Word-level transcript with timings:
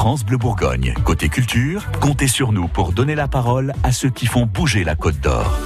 France 0.00 0.24
Bleu 0.24 0.38
Bourgogne. 0.38 0.94
Côté 1.04 1.28
culture, 1.28 1.84
comptez 2.00 2.26
sur 2.26 2.52
nous 2.52 2.68
pour 2.68 2.92
donner 2.92 3.14
la 3.14 3.28
parole 3.28 3.74
à 3.82 3.92
ceux 3.92 4.08
qui 4.08 4.24
font 4.24 4.46
bouger 4.46 4.82
la 4.82 4.94
Côte 4.96 5.20
d'Or. 5.20 5.60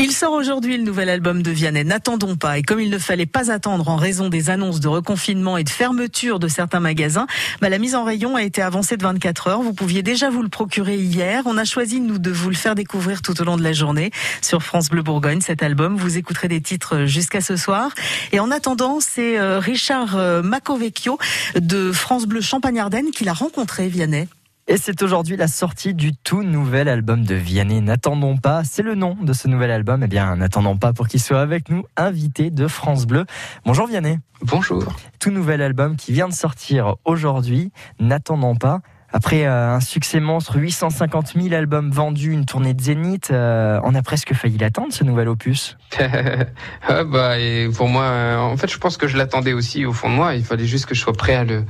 Il 0.00 0.12
sort 0.12 0.32
aujourd'hui 0.32 0.76
le 0.76 0.84
nouvel 0.84 1.08
album 1.08 1.42
de 1.42 1.50
Vianney. 1.50 1.82
N'attendons 1.82 2.36
pas. 2.36 2.56
Et 2.56 2.62
comme 2.62 2.78
il 2.78 2.88
ne 2.88 2.98
fallait 2.98 3.26
pas 3.26 3.50
attendre 3.50 3.88
en 3.88 3.96
raison 3.96 4.28
des 4.28 4.48
annonces 4.48 4.78
de 4.78 4.86
reconfinement 4.86 5.56
et 5.58 5.64
de 5.64 5.68
fermeture 5.68 6.38
de 6.38 6.46
certains 6.46 6.78
magasins, 6.78 7.26
bah, 7.60 7.68
la 7.68 7.78
mise 7.78 7.96
en 7.96 8.04
rayon 8.04 8.36
a 8.36 8.44
été 8.44 8.62
avancée 8.62 8.96
de 8.96 9.02
24 9.02 9.48
heures. 9.48 9.60
Vous 9.60 9.72
pouviez 9.72 10.04
déjà 10.04 10.30
vous 10.30 10.42
le 10.42 10.48
procurer 10.48 10.98
hier. 10.98 11.42
On 11.46 11.58
a 11.58 11.64
choisi, 11.64 12.00
nous, 12.00 12.18
de 12.18 12.30
vous 12.30 12.48
le 12.48 12.54
faire 12.54 12.76
découvrir 12.76 13.22
tout 13.22 13.40
au 13.40 13.44
long 13.44 13.56
de 13.56 13.64
la 13.64 13.72
journée 13.72 14.12
sur 14.40 14.62
France 14.62 14.88
Bleu 14.88 15.02
Bourgogne, 15.02 15.40
cet 15.40 15.64
album. 15.64 15.96
Vous 15.96 16.16
écouterez 16.16 16.46
des 16.46 16.60
titres 16.60 17.06
jusqu'à 17.06 17.40
ce 17.40 17.56
soir. 17.56 17.90
Et 18.30 18.38
en 18.38 18.52
attendant, 18.52 19.00
c'est 19.00 19.36
euh, 19.36 19.58
Richard 19.58 20.16
euh, 20.16 20.42
Macovecchio 20.42 21.18
de 21.56 21.90
France 21.90 22.26
Bleu 22.26 22.40
Champagne-Ardenne 22.40 23.10
qui 23.10 23.24
l'a 23.24 23.32
rencontré, 23.32 23.88
Vianney. 23.88 24.28
Et 24.70 24.76
c'est 24.76 25.02
aujourd'hui 25.02 25.38
la 25.38 25.48
sortie 25.48 25.94
du 25.94 26.14
tout 26.14 26.42
nouvel 26.42 26.90
album 26.90 27.24
de 27.24 27.34
Vianney. 27.34 27.80
N'attendons 27.80 28.36
pas, 28.36 28.64
c'est 28.64 28.82
le 28.82 28.94
nom 28.94 29.16
de 29.18 29.32
ce 29.32 29.48
nouvel 29.48 29.70
album. 29.70 30.02
Eh 30.04 30.08
bien, 30.08 30.36
n'attendons 30.36 30.76
pas 30.76 30.92
pour 30.92 31.08
qu'il 31.08 31.22
soit 31.22 31.40
avec 31.40 31.70
nous, 31.70 31.86
invité 31.96 32.50
de 32.50 32.68
France 32.68 33.06
Bleu. 33.06 33.24
Bonjour 33.64 33.86
Vianney. 33.86 34.18
Bonjour. 34.42 34.84
Tout 35.20 35.30
nouvel 35.30 35.62
album 35.62 35.96
qui 35.96 36.12
vient 36.12 36.28
de 36.28 36.34
sortir 36.34 36.96
aujourd'hui. 37.06 37.72
N'attendons 37.98 38.56
pas. 38.56 38.80
Après 39.10 39.46
euh, 39.46 39.70
un 39.70 39.80
succès 39.80 40.20
monstre, 40.20 40.58
850 40.58 41.32
000 41.40 41.54
albums 41.54 41.90
vendus, 41.90 42.30
une 42.30 42.44
tournée 42.44 42.74
de 42.74 42.82
Zénith, 42.82 43.30
euh, 43.30 43.80
on 43.84 43.94
a 43.94 44.02
presque 44.02 44.34
failli 44.34 44.58
l'attendre 44.58 44.92
ce 44.92 45.02
nouvel 45.02 45.28
opus. 45.28 45.78
ah 46.86 47.04
bah 47.04 47.38
et 47.38 47.70
pour 47.74 47.88
moi, 47.88 48.02
euh, 48.02 48.36
en 48.36 48.56
fait, 48.58 48.70
je 48.70 48.76
pense 48.76 48.98
que 48.98 49.08
je 49.08 49.16
l'attendais 49.16 49.54
aussi 49.54 49.86
au 49.86 49.94
fond 49.94 50.10
de 50.10 50.14
moi. 50.14 50.34
Il 50.34 50.44
fallait 50.44 50.66
juste 50.66 50.84
que 50.84 50.94
je 50.94 51.00
sois 51.00 51.14
prêt 51.14 51.36
à 51.36 51.44
le 51.44 51.64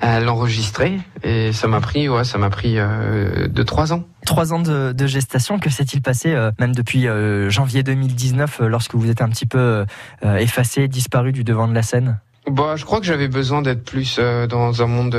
à 0.00 0.20
l'enregistrer. 0.20 1.00
Et 1.22 1.52
ça 1.52 1.68
m'a 1.68 1.80
pris 1.80 2.08
ouais 2.08 2.24
ça 2.24 2.38
m'a 2.38 2.50
pris 2.50 2.74
euh, 2.78 3.48
de 3.48 3.62
trois 3.62 3.92
ans. 3.92 4.04
Trois 4.24 4.52
ans 4.52 4.60
de, 4.60 4.92
de 4.92 5.06
gestation 5.06 5.58
que 5.58 5.70
s'est-il 5.70 6.02
passé 6.02 6.32
euh, 6.34 6.50
même 6.58 6.74
depuis 6.74 7.08
euh, 7.08 7.50
janvier 7.50 7.82
2019 7.82 8.60
euh, 8.60 8.68
lorsque 8.68 8.94
vous 8.94 9.10
êtes 9.10 9.22
un 9.22 9.28
petit 9.28 9.46
peu 9.46 9.84
effacé 10.22 10.88
disparu 10.88 11.32
du 11.32 11.44
devant 11.44 11.68
de 11.68 11.74
la 11.74 11.82
scène? 11.82 12.18
Bah 12.50 12.74
je 12.76 12.84
crois 12.84 13.00
que 13.00 13.06
j'avais 13.06 13.28
besoin 13.28 13.62
d'être 13.62 13.84
plus 13.84 14.18
dans 14.48 14.82
un 14.82 14.86
monde 14.86 15.18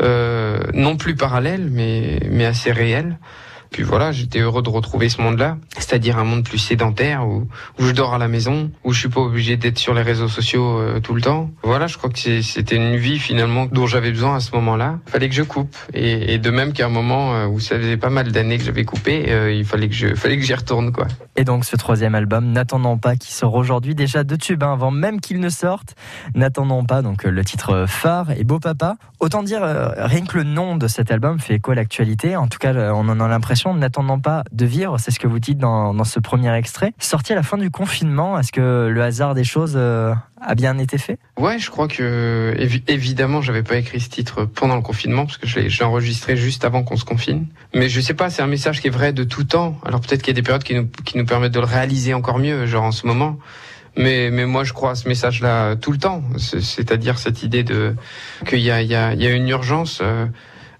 non 0.00 0.96
plus 0.96 1.14
parallèle 1.14 1.68
mais 1.70 2.20
mais 2.30 2.46
assez 2.46 2.72
réel 2.72 3.18
puis 3.70 3.82
voilà, 3.82 4.12
j'étais 4.12 4.40
heureux 4.40 4.62
de 4.62 4.68
retrouver 4.68 5.08
ce 5.08 5.20
monde-là, 5.20 5.58
c'est-à-dire 5.74 6.18
un 6.18 6.24
monde 6.24 6.44
plus 6.44 6.58
sédentaire 6.58 7.26
où, 7.26 7.46
je 7.78 7.92
dors 7.92 8.14
à 8.14 8.18
la 8.18 8.28
maison, 8.28 8.70
où 8.84 8.92
je 8.92 9.00
suis 9.00 9.08
pas 9.08 9.20
obligé 9.20 9.56
d'être 9.56 9.78
sur 9.78 9.94
les 9.94 10.02
réseaux 10.02 10.28
sociaux 10.28 10.78
euh, 10.78 11.00
tout 11.00 11.14
le 11.14 11.20
temps. 11.20 11.50
Voilà, 11.62 11.86
je 11.86 11.96
crois 11.98 12.10
que 12.10 12.18
c'était 12.18 12.76
une 12.76 12.96
vie 12.96 13.18
finalement 13.18 13.66
dont 13.66 13.86
j'avais 13.86 14.10
besoin 14.10 14.36
à 14.36 14.40
ce 14.40 14.54
moment-là. 14.56 14.98
Il 15.06 15.10
fallait 15.10 15.28
que 15.28 15.34
je 15.34 15.42
coupe. 15.42 15.76
Et, 15.94 16.38
de 16.38 16.50
même 16.50 16.72
qu'à 16.72 16.86
un 16.86 16.90
moment 16.90 17.34
euh, 17.34 17.46
où 17.46 17.60
ça 17.60 17.76
faisait 17.76 17.96
pas 17.96 18.10
mal 18.10 18.30
d'années 18.30 18.58
que 18.58 18.64
j'avais 18.64 18.84
coupé, 18.84 19.26
euh, 19.28 19.52
il 19.52 19.64
fallait 19.64 19.88
que 19.88 19.94
je, 19.94 20.14
fallait 20.14 20.36
que 20.36 20.44
j'y 20.44 20.54
retourne 20.54 20.92
quoi. 20.92 21.06
Et 21.36 21.44
donc 21.44 21.64
ce 21.64 21.76
troisième 21.76 22.14
album, 22.14 22.52
n'attendons 22.52 22.98
pas, 22.98 23.16
qui 23.16 23.32
sort 23.32 23.54
aujourd'hui, 23.54 23.94
déjà 23.94 24.22
deux 24.22 24.36
tubes 24.36 24.62
hein, 24.62 24.72
avant 24.72 24.90
même 24.90 25.20
qu'il 25.20 25.40
ne 25.40 25.48
sorte. 25.48 25.94
N'attendons 26.34 26.84
pas, 26.84 27.02
donc 27.02 27.24
le 27.24 27.44
titre 27.44 27.86
phare 27.88 28.30
et 28.32 28.44
Beau 28.44 28.58
Papa. 28.58 28.96
Autant 29.18 29.42
dire, 29.42 29.62
rien 29.96 30.24
que 30.24 30.36
le 30.36 30.44
nom 30.44 30.76
de 30.76 30.88
cet 30.88 31.10
album 31.10 31.40
fait 31.40 31.58
quoi 31.58 31.74
l'actualité. 31.74 32.36
En 32.36 32.48
tout 32.48 32.58
cas, 32.58 32.92
on 32.92 33.08
en 33.08 33.20
a 33.20 33.28
l'impression 33.28 33.65
n'attendant 33.74 34.18
pas 34.18 34.44
de 34.52 34.66
vivre, 34.66 34.98
c'est 34.98 35.10
ce 35.10 35.18
que 35.18 35.26
vous 35.26 35.38
dites 35.38 35.58
dans, 35.58 36.04
ce 36.04 36.20
premier 36.20 36.54
extrait. 36.54 36.92
Sorti 36.98 37.32
à 37.32 37.36
la 37.36 37.42
fin 37.42 37.58
du 37.58 37.70
confinement, 37.70 38.38
est-ce 38.38 38.52
que 38.52 38.88
le 38.88 39.02
hasard 39.02 39.34
des 39.34 39.44
choses 39.44 39.74
euh, 39.76 40.14
a 40.40 40.54
bien 40.54 40.78
été 40.78 40.98
fait? 40.98 41.18
Ouais, 41.38 41.58
je 41.58 41.70
crois 41.70 41.88
que 41.88 42.54
évi 42.58 42.82
évidemment, 42.86 43.40
j'avais 43.40 43.62
pas 43.62 43.76
écrit 43.76 44.00
ce 44.00 44.08
titre 44.08 44.44
pendant 44.44 44.76
le 44.76 44.82
confinement 44.82 45.26
parce 45.26 45.38
que 45.38 45.46
je 45.46 45.60
l'ai 45.60 45.84
enregistré 45.84 46.36
juste 46.36 46.64
avant 46.64 46.82
qu'on 46.82 46.96
se 46.96 47.04
confine. 47.04 47.46
Mais 47.74 47.88
je 47.88 48.00
sais 48.00 48.14
pas, 48.14 48.30
c'est 48.30 48.42
un 48.42 48.46
message 48.46 48.80
qui 48.80 48.88
est 48.88 48.90
vrai 48.90 49.12
de 49.12 49.24
tout 49.24 49.44
temps. 49.44 49.78
Alors 49.84 50.00
peut-être 50.00 50.22
qu'il 50.22 50.34
y 50.34 50.36
a 50.36 50.40
des 50.40 50.42
périodes 50.42 50.64
qui 50.64 51.18
nous, 51.18 51.26
permettent 51.26 51.54
de 51.54 51.60
le 51.60 51.66
réaliser 51.66 52.14
encore 52.14 52.38
mieux, 52.38 52.66
genre 52.66 52.84
en 52.84 52.92
ce 52.92 53.06
moment. 53.06 53.38
Mais, 53.98 54.30
moi, 54.30 54.62
je 54.62 54.74
crois 54.74 54.90
à 54.90 54.94
ce 54.94 55.08
message-là 55.08 55.74
tout 55.76 55.90
le 55.90 55.96
temps. 55.96 56.22
C'est-à-dire 56.36 57.18
cette 57.18 57.42
idée 57.42 57.62
de 57.62 57.94
qu'il 58.46 58.60
y 58.60 58.70
a 58.70 59.30
une 59.30 59.48
urgence. 59.48 60.00
Euh, 60.02 60.26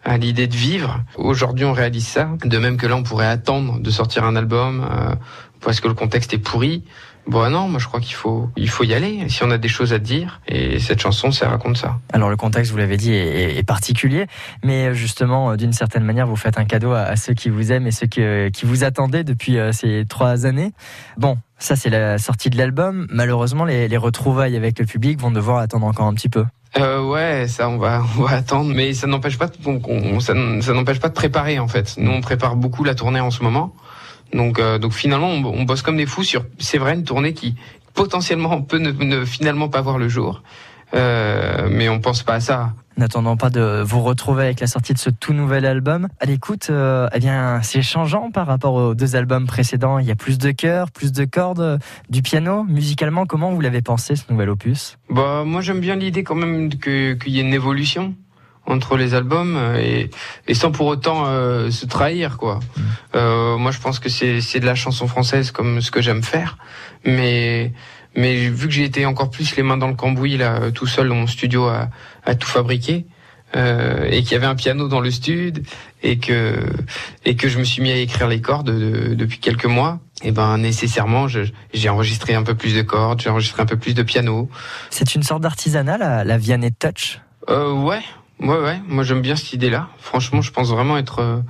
à 0.07 0.17
l'idée 0.19 0.47
de 0.47 0.55
vivre. 0.55 1.03
Aujourd'hui, 1.17 1.65
on 1.65 1.73
réalise 1.73 2.07
ça. 2.07 2.31
De 2.45 2.59
même 2.59 2.77
que 2.77 2.87
là, 2.87 2.97
on 2.97 3.03
pourrait 3.03 3.27
attendre 3.27 3.81
de 3.81 3.91
sortir 3.91 4.25
un 4.25 4.37
album 4.37 4.87
euh, 4.89 5.15
parce 5.61 5.81
que 5.81 5.89
le 5.89 5.95
contexte 5.95 6.33
est 6.33 6.39
pourri. 6.39 6.85
Bon, 7.27 7.51
non, 7.51 7.67
moi 7.67 7.81
je 7.81 7.89
crois 7.89 7.99
qu'il 7.99 8.15
faut, 8.15 8.51
il 8.57 8.69
faut 8.69 8.85
y 8.85 8.95
aller 8.95 9.29
si 9.29 9.43
on 9.43 9.51
a 9.51 9.59
des 9.59 9.67
choses 9.67 9.93
à 9.93 9.99
dire. 9.99 10.41
Et 10.47 10.79
cette 10.79 11.01
chanson, 11.01 11.33
ça 11.33 11.49
raconte 11.49 11.77
ça. 11.77 11.99
Alors 12.13 12.31
le 12.31 12.37
contexte, 12.37 12.71
vous 12.71 12.79
l'avez 12.79 12.97
dit, 12.97 13.13
est, 13.13 13.67
particulier, 13.67 14.27
mais 14.63 14.95
justement, 14.95 15.51
euh, 15.51 15.57
d'une 15.57 15.73
certaine 15.73 16.05
manière, 16.05 16.29
vous 16.29 16.37
faites 16.37 16.57
un 16.57 16.65
cadeau 16.65 16.93
à, 16.93 17.01
à 17.01 17.17
ceux 17.17 17.35
qui 17.35 17.49
vous 17.49 17.73
aiment 17.73 17.89
et 17.89 17.91
ceux 17.91 18.07
qui, 18.07 18.23
qui 18.53 18.65
vous 18.65 18.85
attendaient 18.85 19.25
depuis 19.25 19.59
euh, 19.59 19.73
ces 19.73 20.05
trois 20.09 20.47
années. 20.47 20.71
Bon, 21.17 21.37
ça 21.59 21.75
c'est 21.75 21.91
la 21.91 22.19
sortie 22.19 22.49
de 22.49 22.57
l'album. 22.57 23.09
Malheureusement, 23.11 23.65
les, 23.65 23.89
les 23.89 23.97
retrouvailles 23.97 24.55
avec 24.55 24.79
le 24.79 24.87
public 24.87 25.21
vont 25.21 25.33
devoir 25.33 25.59
attendre 25.59 25.87
encore 25.87 26.07
un 26.07 26.15
petit 26.15 26.29
peu. 26.29 26.45
Euh, 26.79 27.03
ouais, 27.03 27.49
ça 27.49 27.69
on 27.69 27.79
va 27.79 28.03
on 28.19 28.23
va 28.23 28.37
attendre, 28.37 28.73
mais 28.75 28.93
ça 28.93 29.07
n'empêche 29.07 29.39
pas 29.39 29.49
on, 29.65 29.81
on, 29.89 30.21
ça, 30.21 30.35
n'empêche 30.35 31.01
pas 31.01 31.09
de 31.09 31.15
préparer 31.15 31.59
en 31.59 31.69
fait. 31.69 31.95
Nous 31.99 32.11
on 32.11 32.21
prépare 32.21 32.57
beaucoup 32.57 32.85
la 32.85 32.95
tournée 32.95 33.21
en 33.21 33.31
ce 33.31 33.43
moment, 33.43 33.75
donc 34.33 34.59
euh, 34.59 34.79
donc 34.79 34.93
finalement 34.93 35.29
on, 35.29 35.45
on, 35.45 35.63
bosse 35.63 35.83
comme 35.83 35.97
des 35.97 36.07
fous 36.07 36.25
sur 36.25 36.45
c'est 36.59 36.79
vrai 36.79 36.95
une 36.95 37.05
tournée 37.05 37.33
qui 37.33 37.55
potentiellement 37.95 38.61
peut 38.63 38.79
ne, 38.79 38.91
ne 38.91 39.25
finalement 39.25 39.69
pas 39.69 39.81
voir 39.81 39.99
le 39.99 40.09
jour, 40.09 40.43
euh, 40.95 41.69
mais 41.71 41.89
on 41.89 42.01
pense 42.01 42.23
pas 42.23 42.35
à 42.35 42.41
ça. 42.41 42.73
N'attendant 42.99 43.37
pas 43.37 43.51
de 43.51 43.83
vous 43.85 44.01
retrouver 44.01 44.45
avec 44.45 44.61
la 44.61 44.67
sortie 44.67 44.95
de 44.95 44.99
ce 44.99 45.11
tout 45.11 45.35
nouvel 45.35 45.67
album, 45.67 46.09
à 46.19 46.25
l'écoute, 46.25 46.69
euh, 46.71 47.09
eh 47.13 47.19
bien, 47.19 47.61
c'est 47.63 47.83
changeant 47.83 48.31
par 48.31 48.47
rapport 48.47 48.73
aux 48.73 48.95
deux 48.95 49.17
albums 49.17 49.47
précédents. 49.47 49.99
Il 49.99 50.07
y 50.07 50.11
a 50.11 50.17
plus 50.17 50.39
de 50.39 50.51
chœurs, 50.51 50.91
plus 50.91 51.13
de 51.13 51.27
cordes, 51.27 51.79
du 52.09 52.23
piano. 52.23 52.65
Musicalement, 52.65 53.27
comment 53.27 53.53
vous 53.53 53.61
l'avez 53.61 53.83
pensé 53.83 54.17
ce 54.17 54.23
nouvel 54.31 54.49
opus? 54.49 54.97
Bah, 55.11 55.43
moi, 55.45 55.61
j'aime 55.61 55.81
bien 55.81 55.97
l'idée 55.97 56.25
quand 56.25 56.37
même 56.37 56.71
qu'il 56.71 57.19
y 57.27 57.39
ait 57.39 57.43
une 57.43 57.53
évolution 57.53 58.15
entre 58.67 58.97
les 58.97 59.15
albums 59.15 59.59
et, 59.79 60.11
et 60.49 60.55
sans 60.55 60.73
pour 60.73 60.87
autant 60.87 61.25
euh, 61.27 61.71
se 61.71 61.87
trahir 61.87 62.37
quoi. 62.37 62.57
Mmh. 62.59 62.81
Euh, 63.15 63.57
moi 63.57 63.71
je 63.71 63.79
pense 63.79 63.99
que 63.99 64.09
c'est 64.09 64.41
c'est 64.41 64.61
de 64.61 64.67
la 64.67 64.75
chanson 64.75 65.07
française 65.07 65.51
comme 65.51 65.81
ce 65.81 65.91
que 65.91 66.03
j'aime 66.03 66.23
faire, 66.23 66.59
mais 67.05 67.73
mais 68.17 68.49
vu 68.49 68.67
que 68.67 68.73
j'ai 68.73 68.85
été 68.85 69.07
encore 69.07 69.31
plus 69.31 69.57
les 69.57 69.63
mains 69.63 69.77
dans 69.77 69.89
le 69.89 69.95
cambouis 69.95 70.37
là 70.37 70.71
tout 70.73 70.87
seul 70.87 71.09
dans 71.09 71.15
mon 71.15 71.27
studio 71.27 71.67
à, 71.67 71.91
à 72.25 72.35
tout 72.35 72.49
fabriquer 72.49 73.07
euh, 73.55 74.09
et 74.11 74.23
qu'il 74.23 74.33
y 74.33 74.35
avait 74.35 74.47
un 74.47 74.55
piano 74.55 74.89
dans 74.89 75.01
le 75.01 75.11
studio 75.11 75.63
et 76.03 76.19
que 76.19 76.57
et 77.25 77.37
que 77.37 77.49
je 77.49 77.59
me 77.59 77.65
suis 77.65 77.83
mis 77.83 77.93
à 77.93 77.97
écrire 77.97 78.29
les 78.29 78.41
cordes 78.41 78.71
de, 78.71 79.15
depuis 79.15 79.39
quelques 79.39 79.67
mois 79.67 80.01
et 80.23 80.33
ben 80.33 80.59
nécessairement 80.59 81.29
j'ai 81.29 81.89
enregistré 81.89 82.35
un 82.35 82.43
peu 82.43 82.55
plus 82.55 82.75
de 82.75 82.83
cordes 82.83 83.21
j'ai 83.21 83.31
enregistré 83.31 83.63
un 83.63 83.67
peu 83.67 83.77
plus 83.77 83.95
de 83.95 84.03
piano 84.03 84.49
c'est 84.91 85.15
une 85.15 85.23
sorte 85.23 85.43
d'artisanat 85.43 85.99
la, 85.99 86.25
la 86.25 86.39
Vianney 86.39 86.73
Touch? 86.73 87.21
Euh, 87.49 87.73
ouais 87.73 88.01
Ouais, 88.39 88.59
ouais, 88.59 88.81
moi 88.87 89.03
j'aime 89.03 89.23
bien 89.23 89.35
cette 89.35 89.55
idée-là. 89.55 89.89
Franchement, 89.99 90.43
je 90.43 90.53
pense 90.53 90.69
vraiment 90.69 90.99
être. 90.99 91.21
Euh... 91.21 91.41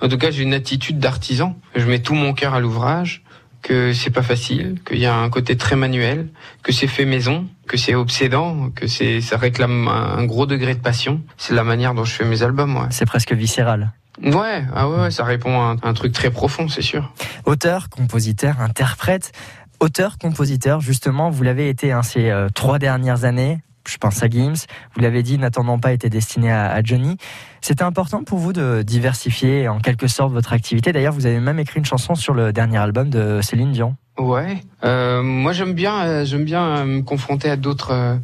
En 0.00 0.08
tout 0.08 0.18
cas, 0.18 0.30
j'ai 0.30 0.44
une 0.44 0.54
attitude 0.54 1.00
d'artisan. 1.00 1.58
Je 1.74 1.84
mets 1.86 1.98
tout 1.98 2.14
mon 2.14 2.32
cœur 2.32 2.54
à 2.54 2.60
l'ouvrage, 2.60 3.24
que 3.68 3.92
c'est 3.92 4.10
pas 4.10 4.22
facile, 4.22 4.80
qu'il 4.86 4.98
y 4.98 5.04
a 5.04 5.14
un 5.14 5.28
côté 5.28 5.54
très 5.58 5.76
manuel, 5.76 6.28
que 6.62 6.72
c'est 6.72 6.86
fait 6.86 7.04
maison, 7.04 7.46
que 7.66 7.76
c'est 7.76 7.94
obsédant, 7.94 8.70
que 8.70 8.86
c'est 8.86 9.20
ça 9.20 9.36
réclame 9.36 9.88
un 9.88 10.24
gros 10.24 10.46
degré 10.46 10.74
de 10.74 10.80
passion. 10.80 11.20
C'est 11.36 11.52
la 11.52 11.64
manière 11.64 11.92
dont 11.92 12.04
je 12.04 12.14
fais 12.14 12.24
mes 12.24 12.42
albums. 12.42 12.74
Ouais. 12.76 12.86
C'est 12.88 13.04
presque 13.04 13.32
viscéral. 13.32 13.92
Ouais, 14.24 14.64
ah 14.74 14.88
ouais, 14.88 15.10
ça 15.10 15.24
répond 15.24 15.60
à 15.60 15.76
un, 15.82 15.92
truc 15.92 16.12
très 16.12 16.30
profond, 16.30 16.68
c'est 16.68 16.82
sûr. 16.82 17.12
Auteur, 17.44 17.90
compositeur, 17.90 18.58
interprète. 18.62 19.32
Auteur, 19.80 20.16
compositeur, 20.16 20.80
justement, 20.80 21.28
vous 21.28 21.42
l'avez 21.42 21.68
été 21.68 21.92
hein, 21.92 22.02
ces 22.02 22.30
euh, 22.30 22.48
trois 22.48 22.78
dernières 22.78 23.24
années 23.24 23.60
je 23.88 23.96
pense 23.98 24.22
à 24.22 24.28
Gims. 24.28 24.66
Vous 24.94 25.00
l'avez 25.00 25.22
dit, 25.22 25.38
n'attendant 25.38 25.78
pas 25.78 25.92
été 25.92 26.08
destiné 26.08 26.52
à, 26.52 26.82
Johnny. 26.82 27.16
C'était 27.60 27.82
important 27.82 28.22
pour 28.22 28.38
vous 28.38 28.52
de 28.52 28.82
diversifier 28.82 29.68
en 29.68 29.78
quelque 29.78 30.06
sorte 30.06 30.32
votre 30.32 30.52
activité. 30.52 30.92
D'ailleurs, 30.92 31.12
vous 31.12 31.26
avez 31.26 31.40
même 31.40 31.58
écrit 31.58 31.78
une 31.78 31.84
chanson 31.84 32.14
sur 32.14 32.34
le 32.34 32.52
dernier 32.52 32.78
album 32.78 33.10
de 33.10 33.40
Céline 33.42 33.72
Dion. 33.72 33.96
Ouais, 34.18 34.58
euh, 34.84 35.22
moi 35.22 35.52
j'aime 35.52 35.74
bien, 35.74 36.04
euh, 36.04 36.24
j'aime 36.24 36.44
bien 36.44 36.84
me 36.84 37.02
confronter 37.02 37.50
à 37.50 37.56
d'autres. 37.56 38.18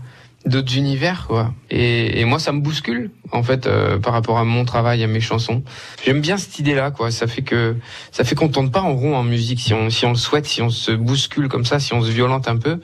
Euh 0.47 0.51
d'autres 0.51 0.77
univers 0.77 1.27
quoi. 1.27 1.53
Et, 1.71 2.21
et, 2.21 2.25
moi 2.25 2.39
ça 2.39 2.53
me 2.53 2.61
bouscule 2.61 3.11
en 3.33 3.43
fait 3.43 3.67
euh, 3.67 3.99
par 3.99 4.13
rapport 4.13 4.39
à 4.39 4.45
mon 4.45 4.65
travail 4.65 5.03
à 5.03 5.07
mes 5.07 5.21
chansons. 5.21 5.63
J'aime 6.05 6.21
bien 6.21 6.37
cette 6.37 6.59
idée 6.59 6.75
là 6.75 6.91
quoi. 6.91 7.11
Ça 7.11 7.27
fait 7.27 7.43
que 7.43 7.77
ça 8.13 8.25
fait 8.25 8.35
qu'on 8.35 8.49
tourne 8.49 8.71
pas 8.71 8.83
en 8.83 8.95
rond 8.95 9.17
en 9.17 9.25
musique. 9.25 9.61
Si 9.61 9.75
on 9.75 9.91
si 9.91 10.05
on 10.07 10.11
le 10.11 10.17
souhaite 10.17 10.47
si 10.47 10.63
on 10.63 10.71
se 10.71 10.93
bouscule 10.93 11.49
comme 11.49 11.65
ça 11.65 11.79
si 11.79 11.95
on 11.95 12.03
se 12.03 12.11
violente 12.11 12.49
un 12.49 12.57
peu 12.57 12.81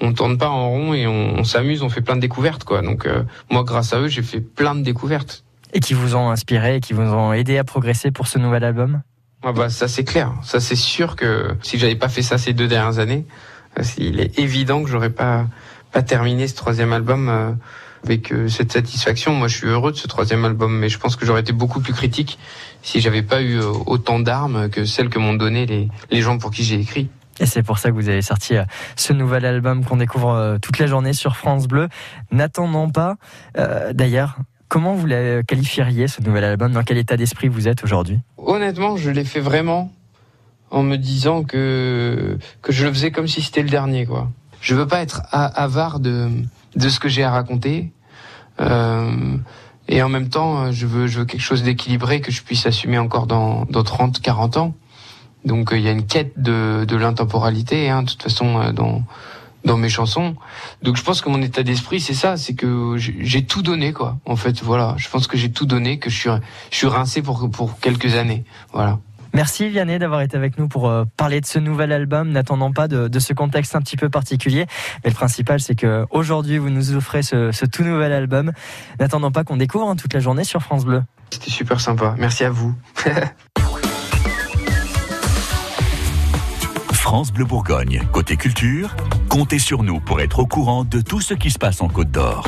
on 0.00 0.12
tourne 0.12 0.38
pas 0.38 0.48
en 0.48 0.70
rond 0.70 0.94
et 0.94 1.06
on, 1.06 1.38
on 1.38 1.44
s'amuse 1.44 1.82
on 1.82 1.88
fait 1.88 2.00
plein 2.00 2.16
de 2.16 2.20
découvertes 2.20 2.64
quoi. 2.64 2.82
Donc 2.82 3.06
euh, 3.06 3.22
moi 3.50 3.64
grâce 3.64 3.92
à 3.92 4.00
eux 4.00 4.08
j'ai 4.08 4.22
fait 4.22 4.40
plein 4.40 4.74
de 4.74 4.82
découvertes. 4.82 5.44
Et 5.72 5.80
qui 5.80 5.94
vous 5.94 6.16
ont 6.16 6.30
inspiré 6.30 6.76
et 6.76 6.80
qui 6.80 6.94
vous 6.94 7.02
ont 7.02 7.32
aidé 7.32 7.58
à 7.58 7.64
progresser 7.64 8.10
pour 8.10 8.26
ce 8.26 8.38
nouvel 8.38 8.64
album? 8.64 9.02
Ah 9.42 9.52
bah 9.52 9.68
ça 9.68 9.88
c'est 9.88 10.04
clair. 10.04 10.32
Ça 10.42 10.60
c'est 10.60 10.76
sûr 10.76 11.16
que 11.16 11.56
si 11.62 11.78
j'avais 11.78 11.96
pas 11.96 12.08
fait 12.08 12.22
ça 12.22 12.38
ces 12.38 12.52
deux 12.52 12.68
dernières 12.68 12.98
années 12.98 13.24
il 13.98 14.20
est 14.20 14.38
évident 14.38 14.82
que 14.82 14.88
j'aurais 14.88 15.10
pas 15.10 15.46
pas 15.92 16.02
terminé 16.02 16.48
ce 16.48 16.54
troisième 16.54 16.92
album 16.92 17.28
euh, 17.28 17.52
avec 18.04 18.32
euh, 18.32 18.48
cette 18.48 18.72
satisfaction. 18.72 19.34
Moi, 19.34 19.48
je 19.48 19.56
suis 19.56 19.66
heureux 19.66 19.92
de 19.92 19.96
ce 19.96 20.06
troisième 20.06 20.44
album, 20.44 20.78
mais 20.78 20.88
je 20.88 20.98
pense 20.98 21.16
que 21.16 21.26
j'aurais 21.26 21.40
été 21.40 21.52
beaucoup 21.52 21.80
plus 21.80 21.92
critique 21.92 22.38
si 22.82 23.00
j'avais 23.00 23.22
pas 23.22 23.42
eu 23.42 23.58
euh, 23.58 23.72
autant 23.86 24.20
d'armes 24.20 24.70
que 24.70 24.84
celles 24.84 25.08
que 25.08 25.18
m'ont 25.18 25.34
donné 25.34 25.66
les, 25.66 25.88
les 26.10 26.20
gens 26.20 26.38
pour 26.38 26.50
qui 26.50 26.64
j'ai 26.64 26.78
écrit. 26.80 27.08
Et 27.40 27.46
c'est 27.46 27.62
pour 27.62 27.78
ça 27.78 27.88
que 27.90 27.94
vous 27.94 28.08
avez 28.10 28.22
sorti 28.22 28.54
ce 28.96 29.14
nouvel 29.14 29.46
album 29.46 29.82
qu'on 29.82 29.96
découvre 29.96 30.58
toute 30.60 30.78
la 30.78 30.86
journée 30.86 31.14
sur 31.14 31.38
France 31.38 31.68
Bleu. 31.68 31.88
N'attendons 32.32 32.90
pas. 32.90 33.16
D'ailleurs, 33.94 34.36
comment 34.68 34.94
vous 34.94 35.06
la 35.06 35.42
qualifieriez 35.42 36.06
ce 36.06 36.20
nouvel 36.20 36.44
album? 36.44 36.72
Dans 36.72 36.82
quel 36.82 36.98
état 36.98 37.16
d'esprit 37.16 37.48
vous 37.48 37.66
êtes 37.66 37.82
aujourd'hui? 37.82 38.18
Honnêtement, 38.36 38.98
je 38.98 39.08
l'ai 39.08 39.24
fait 39.24 39.40
vraiment 39.40 39.90
en 40.70 40.82
me 40.82 40.96
disant 40.96 41.42
que 41.42 42.36
que 42.60 42.72
je 42.72 42.84
le 42.84 42.92
faisais 42.92 43.10
comme 43.10 43.26
si 43.26 43.40
c'était 43.40 43.62
le 43.62 43.70
dernier, 43.70 44.04
quoi. 44.04 44.30
Je 44.60 44.74
veux 44.74 44.86
pas 44.86 45.00
être 45.00 45.22
avare 45.32 46.00
de 46.00 46.30
de 46.76 46.88
ce 46.88 47.00
que 47.00 47.08
j'ai 47.08 47.24
à 47.24 47.30
raconter. 47.30 47.92
Euh, 48.60 49.36
et 49.88 50.02
en 50.02 50.08
même 50.08 50.28
temps, 50.28 50.70
je 50.70 50.86
veux, 50.86 51.06
je 51.06 51.20
veux 51.20 51.24
quelque 51.24 51.42
chose 51.42 51.62
d'équilibré 51.62 52.20
que 52.20 52.30
je 52.30 52.42
puisse 52.42 52.66
assumer 52.66 52.98
encore 52.98 53.26
dans, 53.26 53.64
dans 53.64 53.82
30, 53.82 54.20
40 54.20 54.56
ans. 54.56 54.74
Donc 55.44 55.70
il 55.72 55.80
y 55.80 55.88
a 55.88 55.92
une 55.92 56.06
quête 56.06 56.40
de, 56.40 56.84
de 56.86 56.96
l'intemporalité, 56.96 57.88
hein, 57.88 58.02
de 58.02 58.10
toute 58.10 58.22
façon, 58.22 58.60
euh, 58.60 58.72
dans, 58.72 59.02
dans 59.64 59.76
mes 59.76 59.88
chansons. 59.88 60.36
Donc 60.82 60.96
je 60.96 61.02
pense 61.02 61.22
que 61.22 61.28
mon 61.28 61.42
état 61.42 61.62
d'esprit, 61.62 61.98
c'est 61.98 62.14
ça, 62.14 62.36
c'est 62.36 62.54
que 62.54 62.96
j'ai 62.96 63.44
tout 63.46 63.62
donné, 63.62 63.92
quoi. 63.92 64.18
En 64.26 64.36
fait, 64.36 64.62
voilà, 64.62 64.94
je 64.98 65.08
pense 65.08 65.26
que 65.26 65.36
j'ai 65.36 65.50
tout 65.50 65.66
donné, 65.66 65.98
que 65.98 66.10
je 66.10 66.18
suis, 66.18 66.30
je 66.70 66.76
suis 66.76 66.86
rincé 66.86 67.22
pour, 67.22 67.50
pour 67.50 67.80
quelques 67.80 68.14
années. 68.14 68.44
Voilà. 68.72 68.98
Merci 69.32 69.68
Vianney 69.68 69.98
d'avoir 69.98 70.20
été 70.20 70.36
avec 70.36 70.58
nous 70.58 70.68
pour 70.68 70.88
euh, 70.88 71.04
parler 71.16 71.40
de 71.40 71.46
ce 71.46 71.58
nouvel 71.58 71.92
album, 71.92 72.30
n'attendant 72.30 72.72
pas 72.72 72.88
de, 72.88 73.18
ce 73.18 73.32
contexte 73.32 73.76
un 73.76 73.80
petit 73.80 73.96
peu 73.96 74.08
particulier. 74.08 74.66
Mais 75.04 75.10
le 75.10 75.16
principal, 75.16 75.60
c'est 75.60 75.74
que 75.74 76.06
aujourd'hui 76.10 76.58
vous 76.58 76.70
nous 76.70 76.94
offrez 76.94 77.22
ce, 77.22 77.66
tout 77.66 77.84
nouvel 77.84 78.12
album, 78.12 78.52
n'attendant 78.98 79.30
pas 79.30 79.44
qu'on 79.44 79.56
découvre 79.56 79.88
hein, 79.88 79.96
toute 79.96 80.14
la 80.14 80.20
journée 80.20 80.44
sur 80.44 80.62
France 80.62 80.84
Bleu. 80.84 81.02
C'était 81.30 81.50
super 81.50 81.80
sympa. 81.80 82.14
Merci 82.18 82.44
à 82.44 82.50
vous. 82.50 82.74
France 86.92 87.32
Bleu 87.32 87.44
Bourgogne, 87.44 88.06
côté 88.12 88.36
culture, 88.36 88.94
comptez 89.28 89.58
sur 89.58 89.82
nous 89.82 89.98
pour 89.98 90.20
être 90.20 90.38
au 90.38 90.46
courant 90.46 90.84
de 90.84 91.00
tout 91.00 91.20
ce 91.20 91.34
qui 91.34 91.50
se 91.50 91.58
passe 91.58 91.80
en 91.80 91.88
Côte 91.88 92.10
d'Or. 92.10 92.46